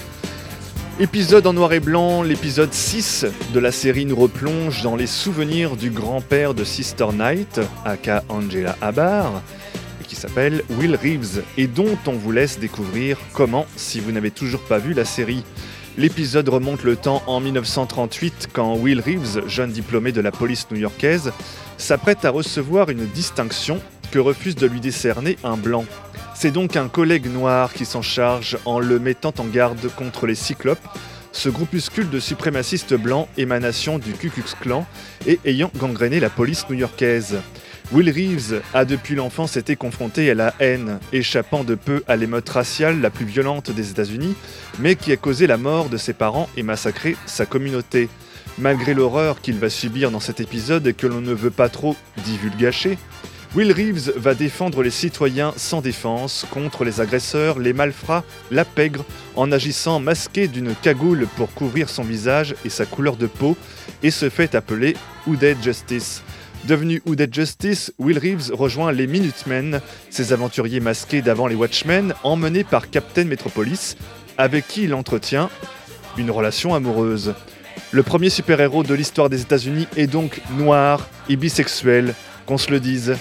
Épisode 0.99 1.47
en 1.47 1.53
noir 1.53 1.73
et 1.73 1.79
blanc, 1.79 2.21
l'épisode 2.21 2.71
6 2.71 3.25
de 3.55 3.59
la 3.59 3.71
série 3.71 4.05
nous 4.05 4.15
replonge 4.15 4.83
dans 4.83 4.95
les 4.95 5.07
souvenirs 5.07 5.75
du 5.75 5.89
grand-père 5.89 6.53
de 6.53 6.63
Sister 6.63 7.07
Knight, 7.11 7.59
aka 7.85 8.23
Angela 8.29 8.77
Abar, 8.81 9.41
qui 10.07 10.15
s'appelle 10.15 10.61
Will 10.77 10.95
Reeves, 10.95 11.41
et 11.57 11.65
dont 11.65 11.97
on 12.05 12.13
vous 12.13 12.31
laisse 12.31 12.59
découvrir 12.59 13.17
comment 13.33 13.65
si 13.75 13.99
vous 13.99 14.11
n'avez 14.11 14.29
toujours 14.29 14.61
pas 14.61 14.77
vu 14.77 14.93
la 14.93 15.05
série. 15.05 15.43
L'épisode 15.97 16.49
remonte 16.49 16.83
le 16.83 16.95
temps 16.95 17.23
en 17.25 17.39
1938 17.39 18.49
quand 18.53 18.75
Will 18.75 18.99
Reeves, 18.99 19.47
jeune 19.47 19.71
diplômé 19.71 20.11
de 20.11 20.21
la 20.21 20.31
police 20.31 20.67
new-yorkaise, 20.69 21.31
s'apprête 21.77 22.25
à 22.25 22.29
recevoir 22.29 22.91
une 22.91 23.07
distinction 23.07 23.81
refuse 24.19 24.55
de 24.55 24.67
lui 24.67 24.79
décerner 24.79 25.37
un 25.43 25.57
blanc. 25.57 25.85
C'est 26.35 26.51
donc 26.51 26.75
un 26.75 26.89
collègue 26.89 27.31
noir 27.31 27.73
qui 27.73 27.85
s'en 27.85 28.01
charge 28.01 28.57
en 28.65 28.79
le 28.79 28.99
mettant 28.99 29.33
en 29.39 29.45
garde 29.45 29.89
contre 29.95 30.27
les 30.27 30.35
Cyclopes, 30.35 30.87
ce 31.31 31.49
groupuscule 31.49 32.09
de 32.09 32.19
suprémacistes 32.19 32.93
blancs 32.93 33.27
émanation 33.37 33.99
du 33.99 34.13
Ku 34.13 34.29
Klux 34.29 34.55
Klan 34.59 34.85
et 35.27 35.39
ayant 35.45 35.71
gangréné 35.77 36.19
la 36.19 36.29
police 36.29 36.65
new-yorkaise. 36.69 37.37
Will 37.91 38.09
Reeves 38.09 38.61
a 38.73 38.83
depuis 38.83 39.15
l'enfance 39.15 39.57
été 39.57 39.75
confronté 39.75 40.31
à 40.31 40.33
la 40.33 40.55
haine, 40.59 40.99
échappant 41.13 41.63
de 41.63 41.75
peu 41.75 42.03
à 42.07 42.15
l'émeute 42.15 42.49
raciale 42.49 42.99
la 42.99 43.11
plus 43.11 43.25
violente 43.25 43.69
des 43.69 43.91
États-Unis, 43.91 44.35
mais 44.79 44.95
qui 44.95 45.11
a 45.11 45.17
causé 45.17 45.45
la 45.45 45.57
mort 45.57 45.89
de 45.89 45.97
ses 45.97 46.13
parents 46.13 46.49
et 46.57 46.63
massacré 46.63 47.15
sa 47.27 47.45
communauté. 47.45 48.09
Malgré 48.57 48.93
l'horreur 48.93 49.39
qu'il 49.41 49.59
va 49.59 49.69
subir 49.69 50.09
dans 50.09 50.19
cet 50.19 50.39
épisode 50.39 50.87
et 50.87 50.93
que 50.93 51.05
l'on 51.05 51.21
ne 51.21 51.33
veut 51.33 51.51
pas 51.51 51.69
trop 51.69 51.95
divulgacher, 52.23 52.97
Will 53.55 53.71
Reeves 53.71 54.11
va 54.17 54.33
défendre 54.33 54.83
les 54.83 54.91
citoyens 54.91 55.53
sans 55.55 55.79
défense 55.79 56.45
contre 56.51 56.83
les 56.83 56.99
agresseurs, 56.99 57.57
les 57.57 57.71
malfrats, 57.71 58.25
la 58.51 58.65
pègre, 58.65 59.05
en 59.37 59.49
agissant 59.49 60.01
masqué 60.01 60.49
d'une 60.49 60.75
cagoule 60.75 61.25
pour 61.37 61.53
couvrir 61.53 61.87
son 61.87 62.03
visage 62.03 62.53
et 62.65 62.69
sa 62.69 62.85
couleur 62.85 63.15
de 63.15 63.27
peau, 63.27 63.55
et 64.03 64.11
se 64.11 64.29
fait 64.29 64.55
appeler 64.55 64.97
Hooded 65.25 65.63
Justice. 65.63 66.21
Devenu 66.67 67.01
Hooded 67.05 67.33
Justice, 67.33 67.93
Will 67.97 68.19
Reeves 68.19 68.51
rejoint 68.51 68.91
les 68.91 69.07
Minutemen, 69.07 69.79
ces 70.09 70.33
aventuriers 70.33 70.81
masqués 70.81 71.21
d'avant 71.21 71.47
les 71.47 71.55
Watchmen, 71.55 72.13
emmenés 72.23 72.65
par 72.65 72.89
Captain 72.89 73.23
Metropolis, 73.23 73.95
avec 74.37 74.67
qui 74.67 74.83
il 74.83 74.93
entretient 74.93 75.49
une 76.17 76.29
relation 76.29 76.75
amoureuse. 76.75 77.33
Le 77.91 78.03
premier 78.03 78.29
super-héros 78.29 78.83
de 78.83 78.93
l'histoire 78.93 79.29
des 79.29 79.41
États-Unis 79.41 79.87
est 79.95 80.07
donc 80.07 80.41
noir 80.57 81.07
et 81.29 81.37
bisexuel, 81.37 82.15
qu'on 82.45 82.57
se 82.57 82.71
le 82.71 82.79
dise. 82.79 83.15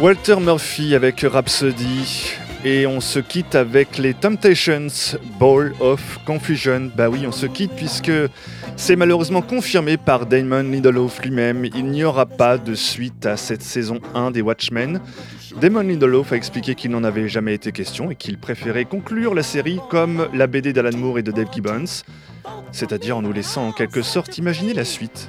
Walter 0.00 0.36
Murphy 0.40 0.94
avec 0.94 1.22
Rhapsody. 1.22 2.32
Et 2.64 2.86
on 2.86 3.00
se 3.00 3.18
quitte 3.18 3.56
avec 3.56 3.98
les 3.98 4.14
Temptations, 4.14 5.16
Ball 5.40 5.72
of 5.80 6.20
Confusion. 6.24 6.90
Bah 6.96 7.08
oui, 7.08 7.24
on 7.26 7.32
se 7.32 7.46
quitte 7.46 7.72
puisque 7.72 8.12
c'est 8.76 8.94
malheureusement 8.94 9.42
confirmé 9.42 9.96
par 9.96 10.26
Damon 10.26 10.62
Lindelof 10.62 11.20
lui-même. 11.22 11.64
Il 11.64 11.86
n'y 11.86 12.04
aura 12.04 12.26
pas 12.26 12.58
de 12.58 12.74
suite 12.74 13.26
à 13.26 13.36
cette 13.36 13.62
saison 13.62 13.98
1 14.14 14.30
des 14.30 14.40
Watchmen. 14.40 15.00
Damon 15.60 15.82
Lindelof 15.82 16.32
a 16.32 16.36
expliqué 16.36 16.76
qu'il 16.76 16.92
n'en 16.92 17.02
avait 17.02 17.28
jamais 17.28 17.54
été 17.54 17.72
question 17.72 18.12
et 18.12 18.14
qu'il 18.14 18.38
préférait 18.38 18.84
conclure 18.84 19.34
la 19.34 19.42
série 19.42 19.80
comme 19.90 20.28
la 20.32 20.46
BD 20.46 20.72
d'Alan 20.72 20.96
Moore 20.96 21.18
et 21.18 21.22
de 21.22 21.32
Dave 21.32 21.48
Gibbons, 21.52 22.04
c'est-à-dire 22.70 23.16
en 23.16 23.22
nous 23.22 23.32
laissant 23.32 23.66
en 23.66 23.72
quelque 23.72 24.02
sorte 24.02 24.38
imaginer 24.38 24.74
la 24.74 24.84
suite. 24.84 25.28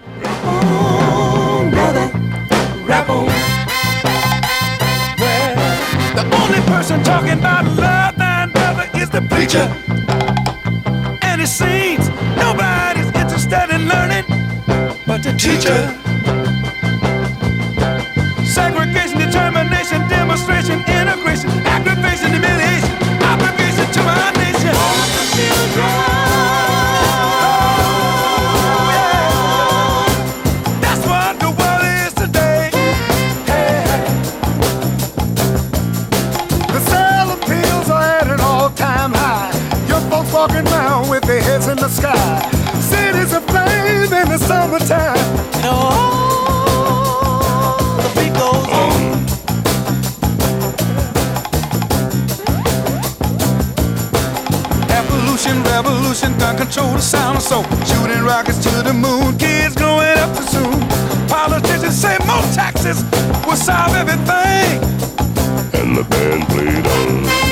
The 6.19 6.35
only 6.35 6.59
person 6.67 7.01
talking 7.01 7.39
about 7.39 7.63
love, 7.77 8.17
man, 8.17 8.51
brother, 8.51 8.89
is 8.93 9.09
the 9.09 9.21
preacher. 9.21 9.63
And 11.21 11.41
it 11.41 11.47
seems 11.47 12.09
nobody's 12.35 13.07
interested 13.15 13.69
in 13.71 13.87
learning 13.87 14.25
but 15.07 15.23
the 15.23 15.31
teacher. 15.39 15.79
Segregation, 18.43 19.17
determination, 19.17 20.09
demonstration, 20.09 20.83
integration, 20.91 21.51
aggravation, 21.65 22.31
humiliation, 22.31 22.91
obligation 23.23 23.87
to 23.93 24.01
our 24.01 24.33
nation. 24.33 24.73
That's 24.75 26.18
in 44.21 44.29
the 44.29 44.37
summertime. 44.37 45.17
And 45.55 45.65
all 45.65 45.97
the 48.03 48.09
beat 48.15 48.33
goes 48.33 48.67
on. 48.67 48.99
Evolution, 54.91 55.63
revolution, 55.63 56.37
gun 56.37 56.57
control 56.57 56.93
the 56.93 57.01
sound 57.01 57.37
of 57.37 57.43
soul. 57.43 57.63
Shooting 57.85 58.23
rockets 58.23 58.59
to 58.63 58.83
the 58.83 58.93
moon, 58.93 59.37
kids 59.37 59.75
growing 59.75 60.17
up 60.17 60.35
too 60.35 60.43
soon. 60.43 60.79
Politicians 61.29 61.95
say 61.95 62.17
more 62.27 62.43
taxes 62.53 63.03
will 63.45 63.55
solve 63.55 63.95
everything. 63.95 64.83
And 65.79 65.95
the 65.97 66.03
band 66.03 66.47
played 66.49 66.85
on. 66.85 67.48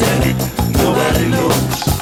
nobody 0.00 1.28
knows. 1.28 1.97